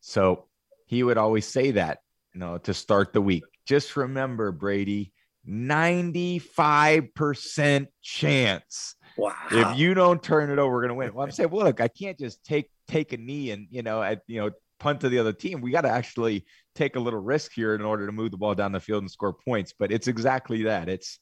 So 0.00 0.46
he 0.86 1.02
would 1.02 1.18
always 1.18 1.46
say 1.46 1.72
that, 1.72 1.98
you 2.32 2.40
know, 2.40 2.58
to 2.58 2.74
start 2.74 3.12
the 3.12 3.20
week. 3.20 3.44
Just 3.66 3.96
remember, 3.96 4.52
Brady, 4.52 5.12
95% 5.48 7.86
chance. 8.02 8.94
Wow. 9.16 9.34
If 9.50 9.78
you 9.78 9.94
don't 9.94 10.22
turn 10.22 10.50
it 10.50 10.58
over, 10.58 10.72
we're 10.72 10.82
gonna 10.82 10.94
win. 10.94 11.14
Well, 11.14 11.24
I'm 11.24 11.30
saying, 11.30 11.50
well, 11.50 11.66
look, 11.66 11.80
I 11.80 11.88
can't 11.88 12.18
just 12.18 12.44
take 12.44 12.70
take 12.86 13.12
a 13.12 13.16
knee 13.16 13.50
and 13.50 13.66
you 13.70 13.82
know, 13.82 14.02
at 14.02 14.20
you 14.26 14.40
know, 14.40 14.50
punt 14.78 15.00
to 15.00 15.08
the 15.08 15.18
other 15.18 15.32
team. 15.32 15.60
We 15.60 15.70
got 15.70 15.82
to 15.82 15.90
actually 15.90 16.44
take 16.74 16.96
a 16.96 17.00
little 17.00 17.20
risk 17.20 17.52
here 17.52 17.74
in 17.74 17.82
order 17.82 18.06
to 18.06 18.12
move 18.12 18.30
the 18.30 18.36
ball 18.36 18.54
down 18.54 18.72
the 18.72 18.80
field 18.80 19.02
and 19.02 19.10
score 19.10 19.32
points. 19.32 19.72
But 19.78 19.92
it's 19.92 20.08
exactly 20.08 20.64
that. 20.64 20.88
It's 20.88 21.18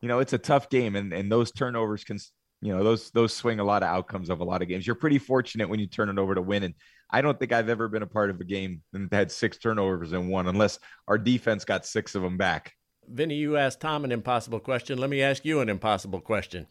you 0.00 0.08
know, 0.08 0.18
it's 0.18 0.32
a 0.32 0.38
tough 0.38 0.68
game, 0.70 0.96
and 0.96 1.12
and 1.12 1.30
those 1.30 1.52
turnovers 1.52 2.04
can 2.04 2.18
you 2.62 2.76
know 2.76 2.82
those 2.82 3.10
those 3.10 3.32
swing 3.32 3.60
a 3.60 3.64
lot 3.64 3.82
of 3.82 3.88
outcomes 3.88 4.30
of 4.30 4.40
a 4.40 4.44
lot 4.44 4.62
of 4.62 4.68
games. 4.68 4.86
You're 4.86 4.96
pretty 4.96 5.18
fortunate 5.18 5.68
when 5.68 5.80
you 5.80 5.86
turn 5.86 6.08
it 6.08 6.18
over 6.18 6.34
to 6.34 6.42
win. 6.42 6.62
And 6.62 6.74
I 7.10 7.20
don't 7.20 7.38
think 7.38 7.52
I've 7.52 7.68
ever 7.68 7.88
been 7.88 8.02
a 8.02 8.06
part 8.06 8.30
of 8.30 8.40
a 8.40 8.44
game 8.44 8.82
that 8.92 9.12
had 9.12 9.30
six 9.30 9.58
turnovers 9.58 10.12
in 10.12 10.28
one, 10.28 10.48
unless 10.48 10.78
our 11.06 11.18
defense 11.18 11.64
got 11.64 11.86
six 11.86 12.14
of 12.14 12.22
them 12.22 12.36
back. 12.36 12.72
Vinny, 13.08 13.36
you 13.36 13.56
asked 13.56 13.80
Tom 13.80 14.04
an 14.04 14.12
impossible 14.12 14.58
question. 14.58 14.98
Let 14.98 15.10
me 15.10 15.22
ask 15.22 15.44
you 15.44 15.60
an 15.60 15.68
impossible 15.68 16.20
question. 16.20 16.66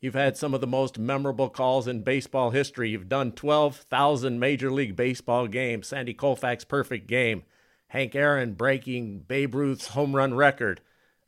You've 0.00 0.14
had 0.14 0.36
some 0.36 0.54
of 0.54 0.60
the 0.60 0.66
most 0.66 0.98
memorable 0.98 1.48
calls 1.48 1.86
in 1.86 2.02
baseball 2.02 2.50
history. 2.50 2.90
You've 2.90 3.08
done 3.08 3.32
12,000 3.32 4.38
Major 4.38 4.70
League 4.70 4.96
Baseball 4.96 5.46
games. 5.46 5.88
Sandy 5.88 6.14
Koufax 6.14 6.66
perfect 6.66 7.06
game. 7.06 7.42
Hank 7.88 8.14
Aaron 8.14 8.54
breaking 8.54 9.20
Babe 9.20 9.54
Ruth's 9.54 9.88
home 9.88 10.14
run 10.14 10.34
record. 10.34 10.80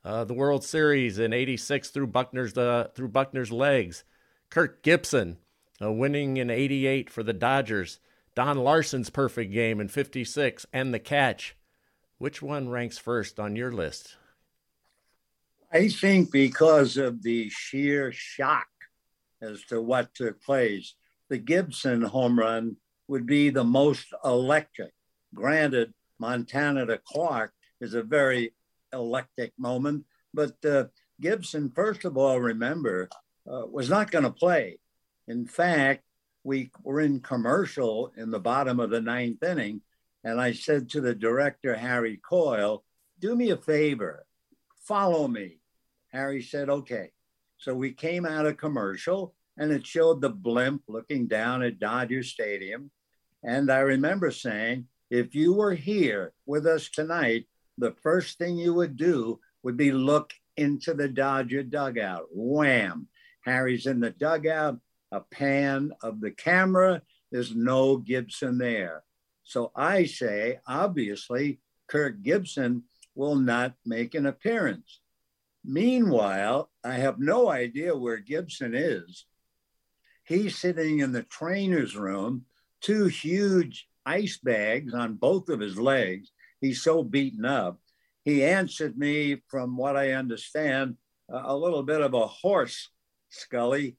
Uh, 0.07 0.23
the 0.23 0.35
World 0.35 0.63
Series 0.63 1.19
in 1.19 1.33
'86 1.33 1.91
through 1.91 2.07
Buckner's 2.07 2.57
uh, 2.57 2.87
through 2.95 3.09
Buckner's 3.09 3.51
legs. 3.51 4.05
Kirk 4.51 4.85
Gibson 4.85 5.39
uh, 5.83 5.91
winning 5.91 6.37
in 6.37 6.49
'88 6.49 7.11
for 7.11 7.25
the 7.25 7.33
Dodgers. 7.33 7.99
Don 8.37 8.57
Larsen's 8.57 9.11
perfect 9.11 9.53
game 9.53 9.81
in 9.81 9.89
'56 9.89 10.65
and 10.73 10.95
the 10.95 11.01
catch. 11.01 11.57
Which 12.19 12.41
one 12.41 12.69
ranks 12.69 12.99
first 12.99 13.41
on 13.41 13.57
your 13.57 13.73
list? 13.73 14.15
I 15.73 15.89
think 15.89 16.31
because 16.31 16.97
of 16.97 17.25
the 17.25 17.51
sheer 17.51 18.13
shock 18.13 18.69
as 19.43 19.65
to 19.65 19.83
what 19.83 20.15
took 20.15 20.41
place, 20.41 20.95
the 21.29 21.39
Gibson 21.39 22.03
home 22.03 22.39
run 22.39 22.77
would 23.09 23.27
be 23.27 23.51
the 23.51 23.65
most 23.65 24.07
electric. 24.25 24.93
Granted, 25.35 25.93
Montana 26.21 26.87
to 26.87 27.01
Clark 27.05 27.53
is 27.81 27.95
a 27.95 28.05
very 28.05 28.53
electric 28.93 29.53
moment, 29.59 30.05
but 30.33 30.57
uh, 30.65 30.85
Gibson, 31.21 31.71
first 31.75 32.05
of 32.05 32.17
all, 32.17 32.41
remember, 32.41 33.09
uh, 33.51 33.67
was 33.67 33.89
not 33.89 34.11
going 34.11 34.25
to 34.25 34.31
play. 34.31 34.79
In 35.29 35.47
fact, 35.47 36.03
we 36.45 36.71
were 36.83 37.01
in 37.01 37.21
commercial 37.21 38.13
in 38.17 38.31
the 38.31 38.41
bottom 38.41 38.79
of 38.81 38.91
the 38.91 39.01
ninth 39.01 39.43
inning, 39.43 39.81
and 40.23 40.41
I 40.41 40.53
said 40.53 40.91
to 40.91 41.01
the 41.01 41.15
director, 41.15 41.75
Harry 41.75 42.21
Coyle, 42.29 42.85
do 43.19 43.35
me 43.35 43.51
a 43.51 43.57
favor, 43.57 44.27
follow 44.87 45.27
me. 45.27 45.61
Harry 46.13 46.43
said, 46.43 46.69
okay. 46.69 47.11
So 47.59 47.75
we 47.75 47.93
came 47.93 48.27
out 48.27 48.47
of 48.47 48.57
commercial 48.57 49.35
and 49.57 49.73
it 49.73 49.87
showed 49.87 50.21
the 50.21 50.31
blimp 50.31 50.83
looking 50.89 51.27
down 51.27 51.63
at 51.63 51.79
Dodger 51.79 52.23
Stadium. 52.23 52.91
And 53.43 53.71
I 53.71 53.79
remember 53.79 54.31
saying, 54.31 54.87
if 55.11 55.35
you 55.35 55.55
were 55.55 55.75
here 55.75 56.33
with 56.45 56.67
us 56.67 56.89
tonight, 56.89 57.47
the 57.79 57.93
first 58.03 58.39
thing 58.39 58.57
you 58.57 58.75
would 58.75 58.97
do 58.97 59.41
would 59.63 59.77
be 59.77 59.93
look 59.93 60.33
into 60.57 60.95
the 60.95 61.09
Dodger 61.09 61.63
dugout. 61.63 62.27
Wham! 62.31 63.09
Harry's 63.45 63.87
in 63.87 64.01
the 64.01 64.11
dugout, 64.11 64.79
a 65.13 65.21
pan 65.21 65.93
of 66.03 66.21
the 66.21 66.31
camera. 66.31 67.03
There's 67.31 67.55
no 67.55 67.97
Gibson 67.97 68.59
there. 68.59 69.05
So 69.45 69.71
I 69.77 70.07
say, 70.07 70.59
obviously, 70.67 71.61
Kirk 71.89 72.23
Gibson 72.23 72.85
will 73.15 73.37
not 73.37 73.75
make 73.85 74.15
an 74.15 74.27
appearance. 74.27 75.01
Meanwhile, 75.65 76.71
I 76.85 76.95
have 76.95 77.19
no 77.19 77.49
idea 77.49 77.97
where 77.97 78.19
Gibson 78.19 78.75
is. 78.75 79.27
He's 80.25 80.59
sitting 80.59 80.99
in 80.99 81.13
the 81.13 81.23
trainer's 81.23 81.97
room, 81.97 82.47
two 82.81 83.07
huge 83.07 83.89
ice 84.05 84.39
bags 84.39 84.95
on 84.95 85.15
both 85.15 85.49
of 85.49 85.61
his 85.61 85.79
legs. 85.79 86.31
He's 86.61 86.83
so 86.83 87.03
beaten 87.03 87.45
up. 87.45 87.79
He 88.25 88.45
answered 88.45 88.99
me, 88.99 89.43
from 89.49 89.77
what 89.77 89.97
I 89.97 90.13
understand, 90.13 90.97
a 91.29 91.57
little 91.57 91.83
bit 91.83 92.01
of 92.01 92.15
a 92.15 92.27
horse, 92.27 92.91
Scully, 93.31 93.97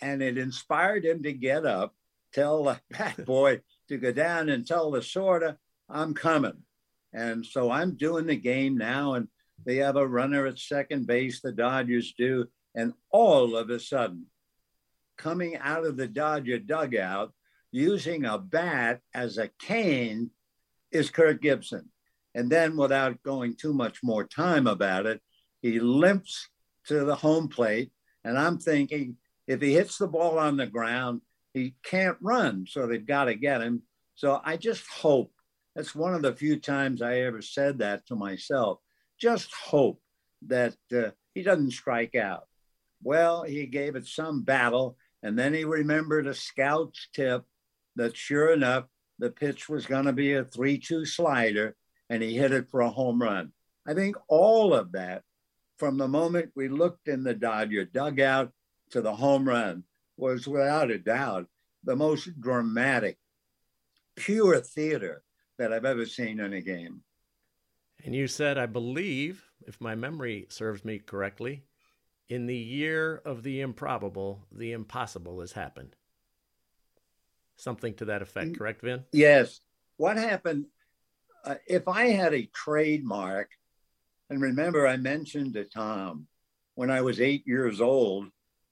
and 0.00 0.22
it 0.22 0.38
inspired 0.38 1.04
him 1.04 1.22
to 1.22 1.32
get 1.32 1.64
up, 1.64 1.94
tell 2.32 2.64
the 2.64 2.80
bat 2.90 3.24
boy 3.26 3.60
to 3.88 3.98
go 3.98 4.12
down 4.12 4.48
and 4.48 4.66
tell 4.66 4.92
Lasorda, 4.92 5.56
I'm 5.88 6.14
coming. 6.14 6.62
And 7.12 7.44
so 7.44 7.70
I'm 7.70 7.96
doing 7.96 8.26
the 8.26 8.36
game 8.36 8.76
now, 8.76 9.14
and 9.14 9.28
they 9.64 9.76
have 9.76 9.96
a 9.96 10.06
runner 10.06 10.46
at 10.46 10.58
second 10.58 11.06
base, 11.06 11.40
the 11.40 11.52
Dodgers 11.52 12.14
do. 12.16 12.46
And 12.74 12.92
all 13.10 13.56
of 13.56 13.68
a 13.70 13.80
sudden, 13.80 14.26
coming 15.18 15.56
out 15.56 15.84
of 15.84 15.96
the 15.96 16.06
Dodger 16.06 16.58
dugout, 16.58 17.32
using 17.72 18.24
a 18.24 18.38
bat 18.38 19.00
as 19.12 19.38
a 19.38 19.50
cane, 19.60 20.30
is 20.92 21.10
Kirk 21.10 21.40
Gibson. 21.40 21.90
And 22.34 22.50
then, 22.50 22.76
without 22.76 23.22
going 23.22 23.56
too 23.56 23.72
much 23.72 24.02
more 24.02 24.24
time 24.24 24.66
about 24.66 25.06
it, 25.06 25.20
he 25.62 25.80
limps 25.80 26.48
to 26.86 27.04
the 27.04 27.16
home 27.16 27.48
plate. 27.48 27.90
And 28.24 28.38
I'm 28.38 28.58
thinking, 28.58 29.16
if 29.46 29.60
he 29.60 29.74
hits 29.74 29.98
the 29.98 30.06
ball 30.06 30.38
on 30.38 30.56
the 30.56 30.66
ground, 30.66 31.22
he 31.52 31.74
can't 31.82 32.16
run. 32.20 32.66
So 32.68 32.86
they've 32.86 33.04
got 33.04 33.24
to 33.24 33.34
get 33.34 33.62
him. 33.62 33.82
So 34.14 34.40
I 34.44 34.56
just 34.56 34.86
hope 34.88 35.32
That's 35.74 35.94
one 35.94 36.14
of 36.14 36.22
the 36.22 36.34
few 36.34 36.58
times 36.58 37.00
I 37.00 37.20
ever 37.20 37.42
said 37.42 37.78
that 37.78 38.06
to 38.06 38.16
myself. 38.16 38.78
Just 39.18 39.52
hope 39.54 40.00
that 40.46 40.74
uh, 40.94 41.10
he 41.34 41.42
doesn't 41.42 41.72
strike 41.72 42.14
out. 42.14 42.46
Well, 43.02 43.44
he 43.44 43.66
gave 43.66 43.96
it 43.96 44.06
some 44.06 44.42
battle, 44.42 44.96
and 45.22 45.38
then 45.38 45.54
he 45.54 45.64
remembered 45.64 46.26
a 46.26 46.34
scout's 46.34 47.08
tip 47.14 47.44
that 47.96 48.16
sure 48.16 48.52
enough, 48.52 48.84
the 49.18 49.30
pitch 49.30 49.68
was 49.68 49.86
going 49.86 50.06
to 50.06 50.12
be 50.12 50.34
a 50.34 50.44
3 50.44 50.78
2 50.78 51.04
slider, 51.04 51.76
and 52.10 52.22
he 52.22 52.36
hit 52.36 52.52
it 52.52 52.68
for 52.68 52.80
a 52.80 52.90
home 52.90 53.22
run. 53.22 53.52
I 53.86 53.94
think 53.94 54.16
all 54.28 54.74
of 54.74 54.92
that, 54.92 55.22
from 55.78 55.96
the 55.96 56.08
moment 56.08 56.50
we 56.54 56.68
looked 56.68 57.08
in 57.08 57.22
the 57.22 57.32
Dodger 57.32 57.86
dugout 57.86 58.52
to 58.90 59.00
the 59.00 59.14
home 59.14 59.48
run, 59.48 59.84
was 60.18 60.46
without 60.46 60.90
a 60.90 60.98
doubt 60.98 61.46
the 61.84 61.96
most 61.96 62.38
dramatic, 62.38 63.16
pure 64.16 64.60
theater 64.60 65.22
that 65.56 65.72
I've 65.72 65.86
ever 65.86 66.04
seen 66.04 66.40
in 66.40 66.52
a 66.52 66.60
game. 66.60 67.00
And 68.04 68.14
you 68.14 68.26
said, 68.26 68.58
I 68.58 68.66
believe, 68.66 69.44
if 69.66 69.80
my 69.80 69.94
memory 69.94 70.46
serves 70.50 70.84
me 70.84 70.98
correctly, 70.98 71.64
in 72.28 72.46
the 72.46 72.56
year 72.56 73.22
of 73.24 73.42
the 73.42 73.60
improbable, 73.60 74.46
the 74.52 74.72
impossible 74.72 75.40
has 75.40 75.52
happened. 75.52 75.96
Something 77.56 77.94
to 77.94 78.06
that 78.06 78.22
effect, 78.22 78.50
mm. 78.50 78.58
correct, 78.58 78.82
Vin? 78.82 79.04
Yes. 79.12 79.60
What 79.96 80.16
happened? 80.16 80.66
Uh, 81.44 81.54
if 81.66 81.88
I 81.88 82.08
had 82.08 82.34
a 82.34 82.48
trademark, 82.52 83.50
and 84.28 84.40
remember, 84.40 84.86
I 84.86 84.96
mentioned 84.96 85.54
to 85.54 85.64
Tom 85.64 86.26
when 86.74 86.90
I 86.90 87.00
was 87.00 87.20
eight 87.20 87.46
years 87.46 87.80
old, 87.80 88.28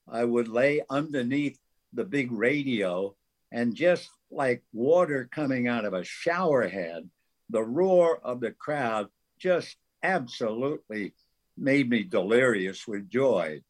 I 0.06 0.24
would 0.24 0.48
lay 0.48 0.82
underneath 0.88 1.58
the 1.92 2.04
big 2.04 2.32
radio 2.32 3.14
and 3.50 3.74
just 3.74 4.08
like 4.30 4.62
water 4.72 5.28
coming 5.30 5.68
out 5.68 5.84
of 5.84 5.94
a 5.94 6.04
shower 6.04 6.68
head, 6.68 7.08
the 7.50 7.62
roar 7.62 8.20
of 8.22 8.40
the 8.40 8.52
crowd 8.52 9.08
just 9.38 9.76
absolutely 10.02 11.14
made 11.56 11.88
me 11.88 12.04
delirious 12.04 12.86
with 12.86 13.10
joy. 13.10 13.60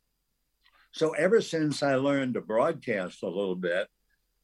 So 0.93 1.11
ever 1.11 1.41
since 1.41 1.83
I 1.83 1.95
learned 1.95 2.35
to 2.35 2.41
broadcast 2.41 3.23
a 3.23 3.29
little 3.29 3.57
bit, 3.57 3.89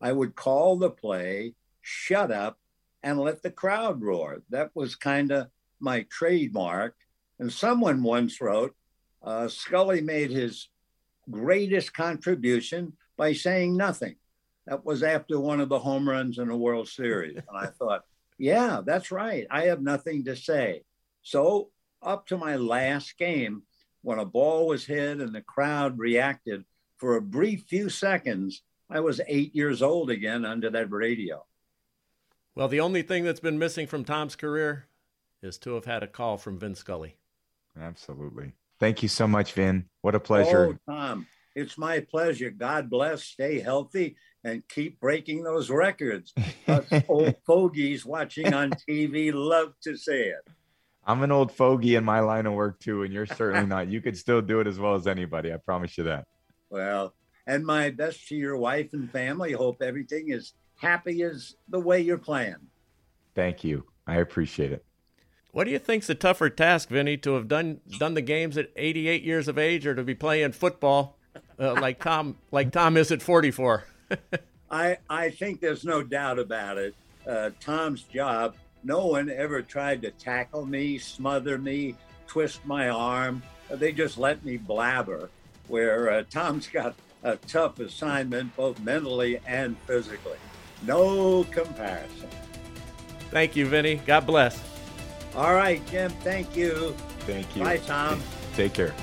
I 0.01 0.13
would 0.13 0.35
call 0.35 0.77
the 0.77 0.91
play, 0.91 1.55
shut 1.81 2.31
up, 2.31 2.59
and 3.05 3.21
let 3.21 3.43
the 3.43 3.51
crowd 3.51 4.03
roar. 4.03 4.43
That 4.49 4.71
was 4.75 4.97
kind 4.97 5.31
of 5.31 5.49
my 5.79 6.07
trademark. 6.11 6.97
And 7.39 7.53
someone 7.53 8.03
once 8.03 8.41
wrote, 8.41 8.75
uh, 9.23 9.49
Scully 9.49 10.01
made 10.01 10.31
his 10.31 10.69
greatest 11.31 11.93
contribution 11.93 12.95
by 13.19 13.35
saying 13.35 13.77
nothing. 13.77 14.17
That 14.67 14.87
was 14.87 15.03
after 15.03 15.39
one 15.39 15.61
of 15.61 15.69
the 15.69 15.79
home 15.79 16.09
runs 16.09 16.39
in 16.39 16.49
the 16.49 16.57
World 16.57 16.89
Series. 16.89 17.37
And 17.37 17.57
I 17.57 17.67
thought, 17.67 18.05
yeah, 18.39 18.81
that's 18.85 19.13
right. 19.13 19.47
I 19.51 19.65
have 19.65 19.83
nothing 19.83 20.25
to 20.25 20.35
say. 20.35 20.83
So, 21.23 21.71
up 22.03 22.27
to 22.29 22.39
my 22.39 22.57
last 22.57 23.19
game, 23.19 23.63
when 24.03 24.19
a 24.19 24.25
ball 24.25 24.67
was 24.67 24.87
hit 24.87 25.21
and 25.21 25.35
the 25.35 25.43
crowd 25.43 25.99
reacted 25.99 26.65
for 26.97 27.17
a 27.17 27.23
brief 27.23 27.65
few 27.69 27.91
seconds, 27.91 28.63
I 28.91 29.01
was 29.01 29.21
eight 29.27 29.55
years 29.55 29.83
old 29.83 30.11
again 30.11 30.47
under 30.47 30.71
that 30.71 30.91
radio. 30.91 31.45
Well, 32.55 32.69
the 32.69 32.81
only 32.81 33.03
thing 33.03 33.25
that's 33.25 33.41
been 33.41 33.59
missing 33.59 33.87
from 33.87 34.05
Tom's 34.05 34.37
career 34.37 34.87
is 35.43 35.59
to 35.59 35.75
have 35.75 35.87
had 35.87 36.03
a 36.03 36.07
call 36.07 36.37
from 36.37 36.59
Vin 36.59 36.75
Scully. 36.77 37.17
Absolutely. 37.79 38.53
Thank 38.79 39.03
you 39.03 39.09
so 39.09 39.27
much, 39.27 39.55
Vin. 39.55 39.87
What 40.03 40.15
a 40.15 40.21
pleasure. 40.21 40.79
Oh, 40.89 40.93
Tom, 40.93 41.27
it's 41.57 41.77
my 41.77 42.01
pleasure. 42.01 42.51
God 42.51 42.89
bless. 42.89 43.25
Stay 43.25 43.59
healthy 43.59 44.17
and 44.45 44.63
keep 44.69 45.01
breaking 45.01 45.43
those 45.43 45.69
records. 45.69 46.33
Us 46.69 46.87
old 47.09 47.35
fogies 47.45 48.07
watching 48.07 48.55
on 48.55 48.71
TV 48.89 49.33
love 49.35 49.73
to 49.83 49.97
see 49.97 50.13
it. 50.13 50.49
I'm 51.07 51.23
an 51.23 51.33
old 51.33 51.53
fogey 51.53 51.97
in 51.97 52.05
my 52.05 52.21
line 52.21 52.47
of 52.47 52.55
work 52.55 52.79
too, 52.79 53.03
and 53.03 53.13
you're 53.13 53.27
certainly 53.27 53.67
not. 53.67 53.89
You 53.89 54.01
could 54.01 54.17
still 54.17 54.41
do 54.41 54.61
it 54.61 54.67
as 54.67 54.79
well 54.79 54.95
as 54.95 55.07
anybody. 55.07 55.53
I 55.53 55.57
promise 55.57 55.99
you 55.99 56.05
that. 56.05 56.27
Well, 56.71 57.15
and 57.47 57.65
my 57.67 57.91
best 57.91 58.29
to 58.29 58.37
your 58.37 58.57
wife 58.57 58.91
and 58.93 59.11
family. 59.11 59.53
Hope 59.53 59.83
everything 59.83 60.31
is 60.31 60.55
happy 60.77 61.23
as 61.23 61.57
the 61.69 61.81
way 61.81 62.01
you're 62.01 62.19
playing. 62.19 62.57
Thank 63.35 63.65
you. 63.65 63.85
I 64.07 64.17
appreciate 64.17 64.73
it. 64.73 64.85
What 65.53 65.65
do 65.65 65.71
you 65.71 65.79
think's 65.79 66.11
a 66.11 66.15
tougher 66.15 66.51
task, 66.51 66.89
Vinny, 66.89 67.17
to 67.19 67.35
have 67.35 67.47
done 67.47 67.81
done 67.99 68.15
the 68.15 68.23
games 68.23 68.59
at 68.59 68.71
88 68.75 69.23
years 69.23 69.47
of 69.47 69.57
age, 69.57 69.87
or 69.87 69.95
to 69.95 70.03
be 70.03 70.15
playing 70.15 70.53
football 70.53 71.17
uh, 71.61 71.75
like 71.75 72.03
Tom 72.03 72.37
like 72.51 72.73
Tom 72.73 72.97
is 72.97 73.13
at 73.13 73.23
44? 73.23 73.85
I 74.71 74.99
I 75.09 75.31
think 75.31 75.61
there's 75.61 75.85
no 75.85 76.03
doubt 76.03 76.41
about 76.41 76.79
it. 76.79 76.95
Uh, 77.27 77.51
Tom's 77.61 78.03
job. 78.03 78.57
No 78.83 79.07
one 79.07 79.31
ever 79.31 79.63
tried 79.63 80.03
to 80.03 80.11
tackle 80.11 80.67
me, 80.67 80.99
smother 80.99 81.57
me, 81.57 81.95
twist 82.27 82.67
my 82.67 82.89
arm. 82.89 83.43
They 83.71 83.93
just 83.93 84.19
let 84.19 84.45
me 84.45 84.57
blabber. 84.57 85.31
Where 85.69 86.11
uh, 86.11 86.25
Tom's 86.29 86.67
got 86.67 86.95
a 87.23 87.37
tough 87.37 87.79
assignment, 87.79 88.55
both 88.57 88.81
mentally 88.81 89.39
and 89.47 89.79
physically. 89.87 90.37
No 90.87 91.45
comparison. 91.45 92.29
Thank 93.31 93.57
you, 93.57 93.67
Vinny. 93.67 93.97
God 94.07 94.27
bless. 94.27 94.63
All 95.35 95.55
right, 95.55 95.85
Jim. 95.87 96.11
Thank 96.23 96.57
you. 96.57 96.95
Thank 97.21 97.57
you. 97.57 97.65
Bye, 97.65 97.79
Tom. 97.79 98.23
Take 98.55 98.75
care. 98.75 98.95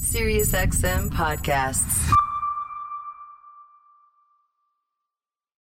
SiriusXM 0.00 1.10
podcasts. 1.10 2.10